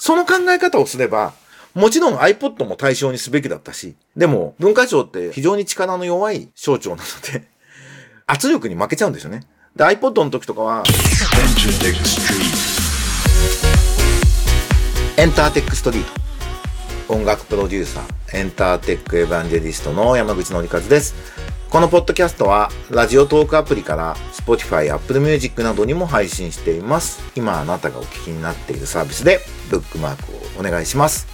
[0.00, 1.34] その考え方をすれば、
[1.74, 7.46] もちろん iPod も対象にすべきだったし、でも文化庁って非常に力の弱い省庁なので、
[8.26, 9.42] 圧力に負けちゃうんですよね。
[9.76, 10.84] で、iPod の時とかは、
[15.18, 17.12] エンターテックストリート。
[17.12, 21.14] 音楽プロデューサー、エンターテックエヴァンジェリストの山口のりかずです。
[21.68, 24.16] このポッドキャストは、ラジオトークアプリから
[24.50, 27.22] Spotify、Apple Music などにも配信しています。
[27.36, 29.40] 今あなたがお聞きになっているサービスで、
[29.70, 31.28] ブックマークをお願いします。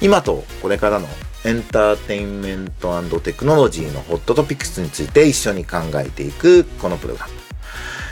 [0.00, 1.08] 今とこれからの
[1.44, 7.32] エンターテインメントテクノロジーのホットトピックスについて一緒に考えていくこのプログラム。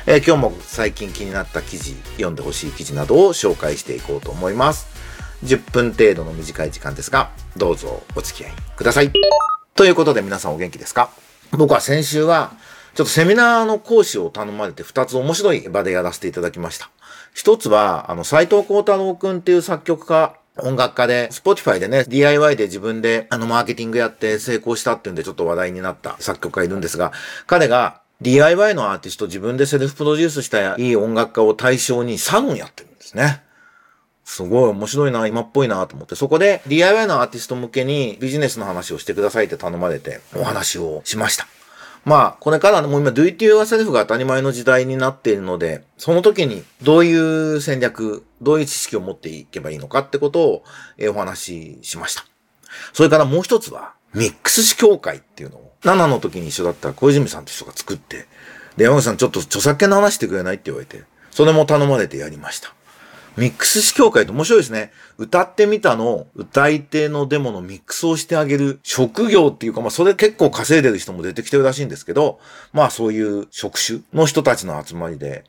[0.06, 4.88] えー、今日も最近気になった記事、読んでほしい記事などを紹介していこうと思います。
[5.44, 9.12] 10分程度の短い時間ですが、どうぞお付き合いください。
[9.76, 11.10] ということで皆さんお元気ですか？
[11.52, 12.52] 僕は先週は、
[12.94, 16.90] ちょっとセミナーの講師を頼まれて2つ面白い場でやらせていただきました。
[17.32, 27.12] 一つは、あの、齊藤耕太郎くんっていう作曲家、音楽家で、 Spotify でね、DIY で自分であのマーケティングやって成功したっていうんでちょっと話題になった作曲家いるんですが、
[27.46, 33.42] 彼が DIY のアーティスト自分でセルフプロデュースしたいい音楽家を対象にサロンやってるんですね。
[34.24, 41.46] すごい面白いな、今っぽいなと思って、そこで DIY のアーティスト向けにビジネスの話をしてくださいって頼まれてお話をしました。
[42.04, 47.14] まあ、これからもう今 Do It Yourself が当たり前の時代になっているので、その時にどうい
[47.54, 50.64] う戦略、どういう知識を持っていけばいいのかってことを、
[50.96, 52.24] えお話ししました。
[52.92, 58.26] それからもう一つは、ミックス式協会っていうのを、7の時に一緒だった小泉さんって人が作って、
[58.76, 62.74] で、山口さんちょっと著作権の話してくれないって言われて、それも頼まれてやりました。
[63.36, 64.92] ミックス式協会って面白いですね。
[65.16, 72.40] 歌ってみたの、歌い手のデモのミックスをしてあげる職業っていうか、まあそれ結構稼いでる人も出てきてるらしいんですけど、
[72.72, 75.42] まあそういう職種の人たちの集まりで、やっ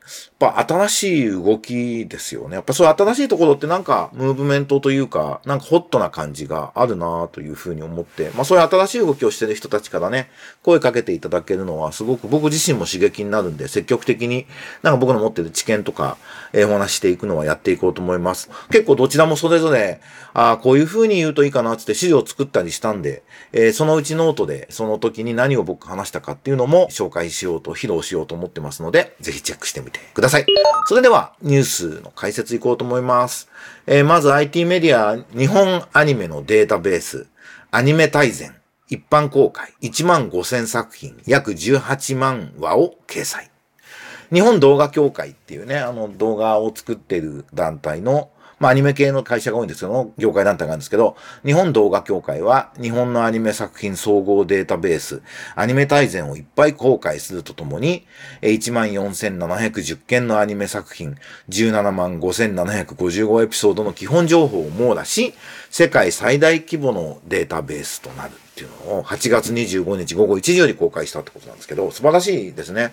[0.53, 2.55] ぱ新しい動きですよね。
[2.55, 10.29] やっぱそういう新しいところってなんかムーブメントというか、なんかホットな感じがあるなというふうに思って、まあそういう新しい動きをしてる人たちからね、
[10.63, 14.47] 声かけていただけるのはすごく僕自身も刺激になるんで、積極的に
[14.83, 16.17] なんか僕の持ってる知見とか、
[16.51, 18.49] えー、お話していくのはやってていこうと思います。
[18.69, 20.01] 結構どちらもそれぞれ、
[20.33, 23.23] ああ、こういう風に言うといいかなって資料を作ったりしたんで、
[23.53, 30.45] えー、そのうちノートでその時に何を僕話したかっていうのも紹介しようと、披露しようと思ってますので、ぜひチェックしてみてください。
[30.85, 33.49] それでは、ニュースの解説いこうと思います。
[33.87, 37.27] えー、まず ITmedia、日本アニメのデータベース、
[37.71, 38.55] アニメ大全、
[38.89, 43.49] 一般公開1万5000作品、約18万話を掲載。
[44.31, 48.29] 日本動画協会っていうね、あの動画を作ってる団体の、
[48.61, 55.23] まあアニメ系の会社が多いんですけど、業界団体があるんですけど、日本動画協会は日本のアニメ作品総合データベース、
[55.55, 58.05] アニメ大全をいっぱい公開するとともに、
[58.43, 61.17] 14,710件のアニメ作品、
[61.49, 65.33] 175,755エピソードの基本情報を網羅し、
[65.71, 68.31] 世界最大規模のデータベースとなる。
[68.51, 72.81] っていうのを8月25日午後1時より公開したってことなんですけど、素晴らしいですね。
[72.81, 72.91] やっ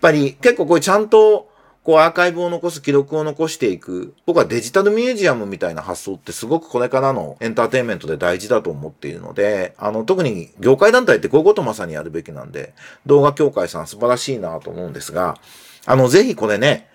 [0.00, 1.50] ぱり結構これちゃんと
[1.84, 4.14] こうアーカイブを残す、記録を残していく。
[4.24, 12.72] 僕はデジタルミュージアムみたいな発想ってすごくこれからのエンターテインメントで大事だと思っているので、あの、特に業界団体ってこういうことまさにやるべきなんで、
[13.04, 15.38] 動画協会さん素晴らしいなと思うんですが、
[15.84, 16.88] あの、ぜひこれね、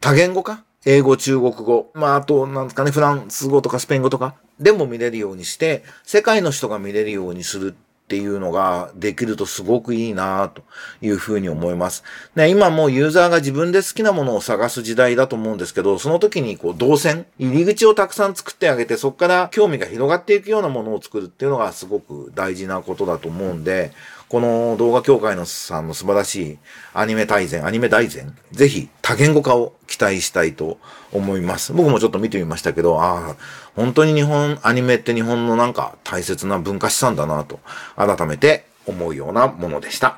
[0.00, 0.62] 多言語化？
[0.84, 7.74] 英語、中国語、まあ、あと、なんですかね、フランス語とかスペイン語とか、でも見れるようにして、世界の人が見れるようにする
[8.06, 10.62] っていうのができるとすごくいいなと
[11.02, 12.04] いうふうに思います。
[12.36, 23.90] ね、今もうユーザーが自分で好きなものを探す時代だと思うんですけど、その時にこう動線、入り口をたくさん作ってあげて、そこから興味が広がっていくようなものを作るっていうのがすごく大事なことだと思うんで、
[24.28, 26.58] この動画協会のさんの素晴らしい
[26.94, 30.78] アニメ大全、アニメ大全、ぜひ多言語化を期待したいと
[31.12, 31.72] 思います。
[31.72, 33.36] 僕もちょっと見てみましたけど、ああ、
[33.76, 37.60] 本当に日本、アニメって日本のなんか大切な文化資産だなと、
[37.94, 40.16] 改めて思うようなものでした。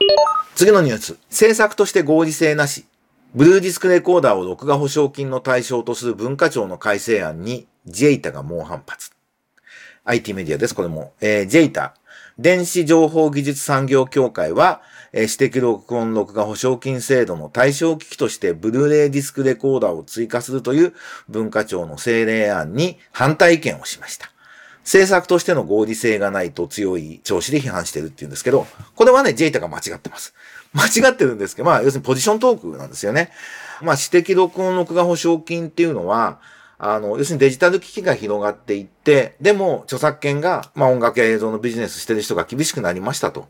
[0.54, 1.16] 次のニュース。
[1.28, 2.86] 制作として合理性なし。
[3.34, 9.12] ブルーディスクレコーダーを録画保証金の対象とする文化庁の改正案に、ジェイタが猛反発。
[10.04, 11.12] IT メディアです、これも。
[11.20, 11.94] えー、ジェイタ、
[12.38, 14.80] 電子情報技術産業協会は、
[15.12, 20.94] えー、指摘録音録画保証金制度の対象機器としてブルーレイディスクレコーダーを追加するという
[21.28, 24.30] 文化庁の政令案に反対意見をしました。
[24.84, 30.32] 政策としての合理性がないと強い調子で批判してるっていうんですけど、これはね、ジェイタが間違ってます。
[30.72, 33.30] 間違ってるんですけど、まあ、要するにポジショントークなんですよね。
[33.82, 36.40] まあ、指摘録音録画保証金っていうのは、
[36.78, 43.48] あの、要するにデジタル機器が広がっていって、でも著作権が、まあ音楽や映像のビジネスしてる人が厳しくなりましたと。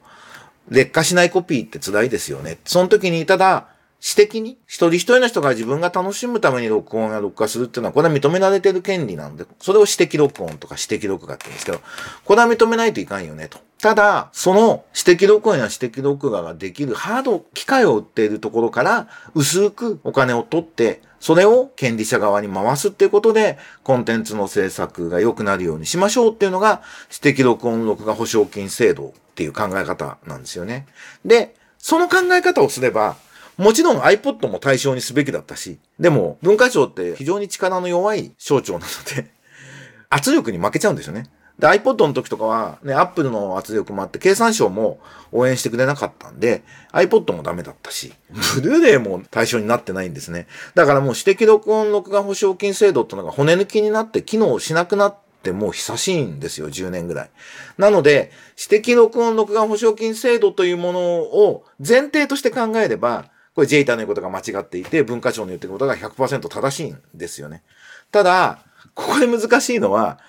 [0.70, 2.58] 劣化しないコピーって辛いですよね。
[2.64, 3.69] その時に、ただ、
[4.00, 11.81] 私的に、一人一人の人が自分が楽しむために録音や録画するっていうのは、これは認められてる権利なんで、それを私的録音とか私的録画って言うんですけど、
[12.25, 13.59] これは認めないといかんよね、と。
[13.81, 30.87] ただ、その私的録音や私的録画ができるハード、機械を売っているところから、薄くお金を取って、それを権利者側に回すっていうことで、コンテンツの制作が良くなるようにしましょうっていうのが、私的録音録画保証金制度っていう考え方なんですよね。
[31.25, 33.17] で、その考え方をすれば、
[33.58, 39.31] もちろん iPod も対象にすべきだったし、でも文化庁って非常に力の弱い省庁なので
[40.08, 41.25] 圧力に負けちゃうんですよね。
[41.58, 45.00] で、iPod の時とかは、ね、Apple の圧力もあって、経産省も
[45.32, 46.62] 応援してくれなかったんで、
[46.93, 48.14] iPod もダメだったし、
[48.55, 50.46] ブルーレイも対象になってないんですね。
[50.76, 57.31] だからもう指摘録音録画保証金制度ってのが骨抜きになって機能しなくなってもう久しいんですよ、10年ぐらい。
[57.76, 58.31] なので、
[58.70, 63.25] 指摘録音録画保証金制度というものを前提として考えれば、
[63.58, 67.64] これ JETA の言うことが間違っていて、文化庁の言ってることが100%正しいんですよね。
[68.12, 68.60] ただ、
[68.94, 70.20] ここで難しいのは、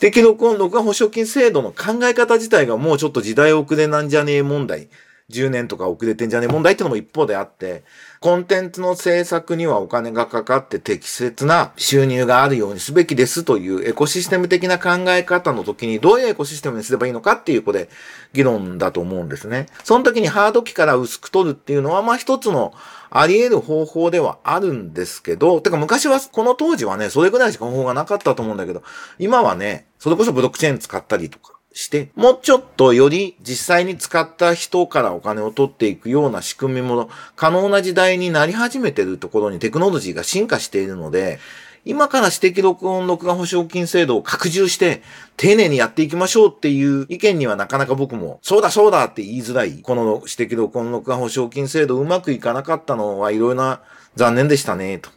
[0.00, 4.90] 指摘録音録画保証金制度の考え方自体がもうちょっと時代遅れなんじゃねえ問題。
[5.30, 7.84] 10年とか遅れてんじゃねえ問題ってのも一方であって、
[8.20, 17.90] コンテンツの制作にはお金がかかって適切な収入があるようにすべきですというエコシステム的な考え方の時にどういうエコシステムにすればいいのかっていうこれ
[18.32, 19.66] 議論だと思うんですね。
[19.84, 22.72] その時にハード機から薄く取るっていうのはまあ一つの
[23.10, 28.82] あり得る方法ではあるんですけど、てか昔は、この当時はね、それぐらいしか方法がなかったと思うんだけど、
[29.18, 41.38] 今はね、それこそブロックチェーン使ったりとかして、もうちょっとより実際に使った人からお金を取っていくような仕組みも可能な時代になり始めてるところにテクノロジーが進化しているので、
[41.84, 45.02] 今から指摘録音録画保証金制度を拡充して、
[45.36, 49.78] 丁寧にやっていきましょうっていう意見にはなかなか僕も、そうだそうだって言いづらい。
[49.80, 53.82] この指摘録音録画保証金制度うまくいかなかったのはいろいろな
[54.16, 55.10] 残念でしたね、と。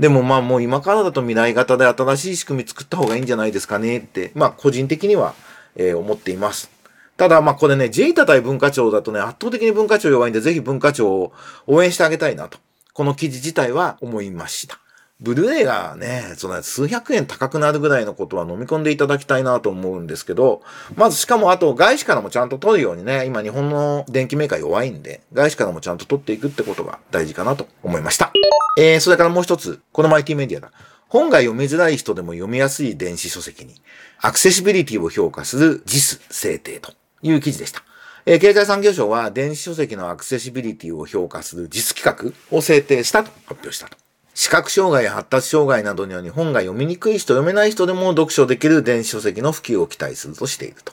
[0.00, 5.34] でもまあもう今からだと未来型で新しい仕組み作った方がいいんじゃないですかねって、まあ個人的には、
[5.76, 6.70] えー、思っています。
[7.16, 11.32] ただまこれね、ジェイタ対文化庁だとね、圧倒的に文化庁弱いんで、ぜひ文化庁を
[11.66, 12.58] 応援してあげたいなと。
[12.92, 14.78] この記事自体は思いました。
[15.18, 20.60] ブルーレイがね、その数百円高くなるぐらいのことは飲み込んでいただきたいなと思うんですけど、
[20.94, 28.30] まずしかもあと外資からもちゃんと取るようにね、今日本の電気メーカー弱いんで、外資からもちゃんと取っていくってことが大事かなと思いました。
[28.78, 30.72] えー、それからもう一つ、この IT メディアだ。
[31.08, 33.80] 本が読みづらい人でも読みやすい電子書籍に、
[34.20, 36.92] アクセシビリティを評価する JIS 制定と
[37.22, 37.82] いう記事でした。
[38.24, 43.96] えー、経済産業省は電子書籍のアクセシビリティを評価する JIS 企画を制定したと発表したと。
[44.34, 50.92] 視覚障害や発達障害などにより本が読みにくい人、読めない人でも読書できる電子書籍の普及を期待するとしていると。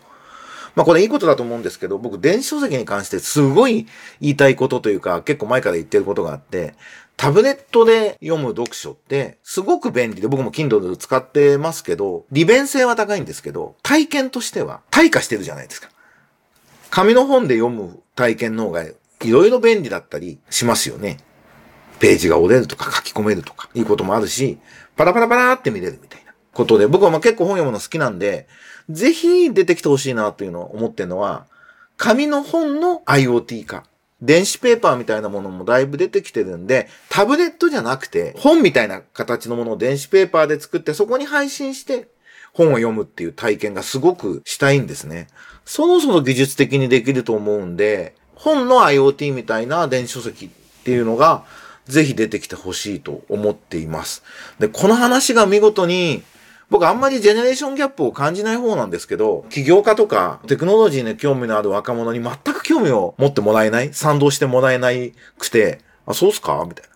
[0.75, 3.85] まあこれいいことだと思うんですけど、僕電子書籍に関してすごい
[4.21, 6.75] 言いたいことというか、結構前から言ってることがあって、
[7.17, 15.89] タブレットで読む読書ってすごく便利で僕も Kindle 使ってますけど、利便性は高いんですけど、体験としては退化してるじゃないですか。
[16.89, 18.93] 紙の本で読む体験の方がい
[19.31, 21.17] ろいろ便利だったりしますよね。
[21.99, 24.57] ページが折れるとか書き込めるとか、いうこともあるし、
[24.95, 28.47] パラパラパラって見れるみたいなことで、僕はまあ結構本読むの好きなんで、
[28.89, 31.45] ぜひ出てきてほしいなというのを思ってるのは、
[31.95, 33.85] 紙の本の IoT 化。
[34.23, 42.07] 電子ペーパーみたいなものもだいぶ出てきてるんで、タブレットじゃなくて、本みたいな形のものを電子ペーパーで作って、そこに配信して、
[42.53, 45.27] 本を読むっていう体験がすごくしたいんですね。
[45.65, 50.49] そろそろ技術的にできると思うんで、本の IoT みたいな電子書籍っ
[50.83, 51.43] ていうのが、
[51.85, 54.23] ぜひ出てきてほしいと思っています。
[54.57, 56.23] で、この話が見事に、
[56.69, 66.63] 僕あんまりジェネレーションギャップを感じない方なんですけど、起業家とかテクノロジーに興味のある若者に全く興味を持ってもらえない賛同してもらえないくて、あ、そうっすか？
[66.67, 66.87] みたい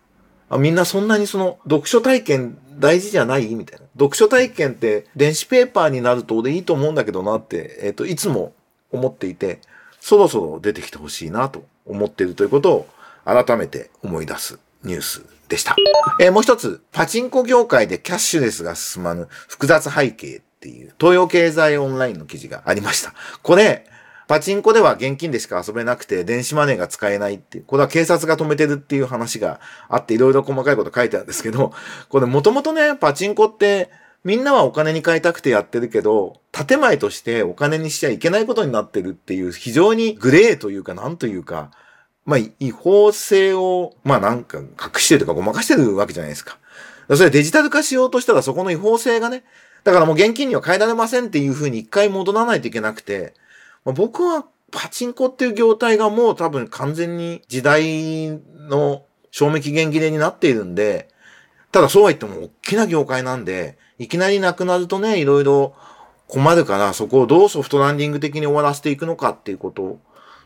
[0.49, 0.55] な。
[0.55, 3.53] あみんなそんなにその読書体験大事じゃない？
[3.55, 3.85] みたいな。
[3.93, 8.53] 読書体験って電子ペーパーになると俺いいと思うんだけどなって、えっ、ー、と、いつも
[8.91, 9.59] 思っていて、
[9.99, 12.87] そろそろ出てきてほしいなと思っているということを
[13.25, 15.75] 改めて思い出すニュースでした。
[16.19, 23.13] えー、もう一つ、パチンコ業界でキャッシュレスが進まぬ複雑背景っていう、東洋経済オンラインの記事がありました。
[23.43, 23.85] これ、
[24.27, 31.71] パチンコでは現金でしか遊べなくて電子マネーが使えないっていう、これは警察が止めてるっていう話があっていろいろ細かいこと書いてあるんですけど、
[32.09, 33.89] これもともとね、パチンコって
[34.25, 41.71] みんなはお金に変えたくてやってるけど、建前としてお金にしちゃいけないことになってるっていう非常にグレーというかなんというか、
[42.27, 46.59] まあ、違法性を、まあなんか隠してるとかごまかしてるわけじゃないですか。
[47.15, 49.45] それデジタル化しようとしたらそこの違法性がね、
[49.85, 53.33] だからもう現金には変えられませんっていうふうに一回戻らないといけなくて、
[53.85, 61.07] まあ、僕はパチンコっていう業態がもう多分完全に時代の賞味期限切れになっているんで、
[61.71, 65.73] ただそうは言っても大きな業界なんで、いきなりなくなるとね、いろいろ
[66.27, 69.99] 困るから、そこをどうソフトランディング的に終わらせていくのかっていうこと、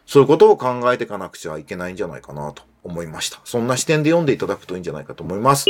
[0.06, 3.40] そういうことを考えていかなくちゃいけないんじゃないかなと思いました。
[3.46, 5.66] そんな視点で読んでいただくといいんじゃないかと思います。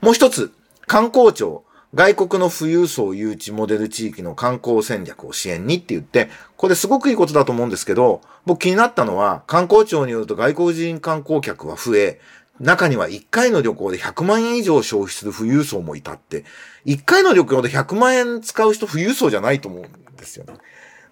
[0.00, 0.52] もう一つ、
[0.86, 12.20] 観光庁、外国の富裕層誘致モデル地域の観光戦略を支援にって言って、これすごくいいことだと思うんですけど、僕気になったのは、観光庁によると外国人観光客は増え、
[12.60, 16.44] 中には1回の旅行で100万円以上消費する富裕層もいたって、
[16.86, 20.54] 1回の旅行で100万円使う人富裕層じゃないと思うんですよね。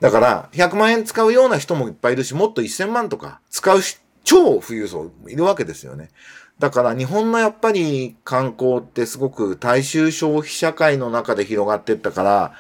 [0.01, 6.11] だから、100万円使うような人もいっぱいいるし、もっと1000万とか使うし超富裕層いるわけですよね。
[6.59, 12.53] だから日本のやっぱり観光ってすごく大衆消費社会の中で広がってったから、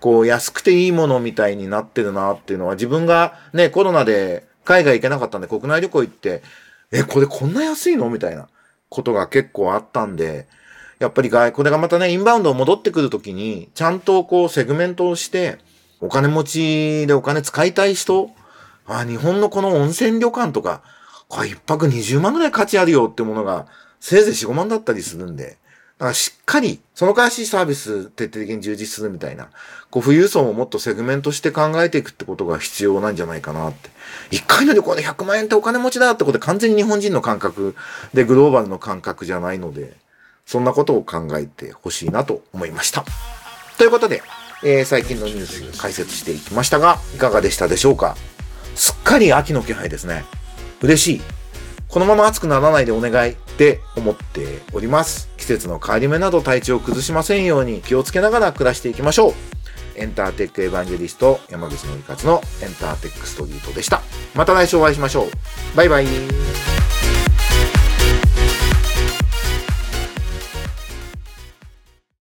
[0.00, 6.42] こう安くていいものみたいになってるなっていうのは自分がね、コロナで海外行けなかったんで国内旅行行って、
[6.90, 8.48] え、これこんな安いのみたいな
[8.88, 10.46] ことが結構あったんで、
[10.98, 15.58] やっぱり外、これがまたね、インバウンド戻ってくるときに、ちゃんとこうセグメントをして、
[16.02, 18.30] お金持ちでお金使いたい人、
[18.86, 20.82] あ、日本のこの温泉旅館とか、
[21.28, 23.66] これ一泊20万ぐらい価値あるよってものが、
[24.00, 25.58] せいぜい4、5万だったりするんで、
[25.98, 29.48] だからしっかり、その代わしサービス徹底的に充実するみたいな、
[29.90, 33.90] こう富裕層ももっとセグメントして考えていくってことが必要なんじゃないかなって。
[34.32, 37.76] 一回の旅行で100万円ってお金持ちだってことで完全に日本人の感覚
[38.12, 39.96] でグローバルの感覚じゃないので、
[40.46, 43.04] そんなことを考えてほしいなと思いました。
[43.78, 44.22] ということで、
[44.64, 48.16] えー、最近のニュース解説していきましたが、いかがでしたでしょうか？
[48.74, 50.24] すっかり秋の気配ですね。
[50.80, 51.22] 嬉しい。
[51.88, 55.28] このまま暑くならないでお願いって思っております。
[55.36, 59.34] 季節の変わり目など体調を崩しませんように気をつけながら暮らしていきましょう。
[59.96, 64.00] エンターテックエヴァンジェリスト山口のりかつのエンターテックストリートでした。
[64.34, 65.76] また来週お会いしましょう。
[65.76, 66.71] バイバイ。